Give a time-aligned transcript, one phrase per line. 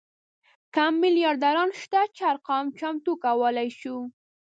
[0.75, 3.97] کم میلیاردران شته چې ارقام چمتو کولی شو.